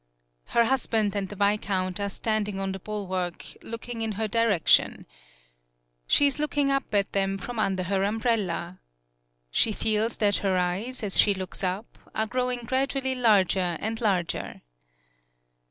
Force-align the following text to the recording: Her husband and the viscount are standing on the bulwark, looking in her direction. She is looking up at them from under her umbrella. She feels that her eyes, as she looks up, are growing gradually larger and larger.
Her 0.45 0.65
husband 0.65 1.15
and 1.15 1.29
the 1.29 1.35
viscount 1.35 1.99
are 1.99 2.09
standing 2.09 2.59
on 2.59 2.71
the 2.71 2.79
bulwark, 2.79 3.45
looking 3.61 4.01
in 4.01 4.13
her 4.13 4.27
direction. 4.27 5.05
She 6.07 6.25
is 6.25 6.39
looking 6.39 6.71
up 6.71 6.91
at 6.95 7.11
them 7.11 7.37
from 7.37 7.59
under 7.59 7.83
her 7.83 8.03
umbrella. 8.03 8.79
She 9.51 9.71
feels 9.71 10.15
that 10.15 10.37
her 10.37 10.57
eyes, 10.57 11.03
as 11.03 11.19
she 11.19 11.35
looks 11.35 11.63
up, 11.63 11.85
are 12.15 12.25
growing 12.25 12.61
gradually 12.61 13.13
larger 13.13 13.77
and 13.79 14.01
larger. 14.01 14.63